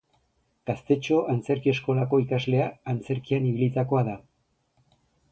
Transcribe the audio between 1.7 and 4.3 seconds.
Eskolako ikaslea, antzerkian ibilitakoa da.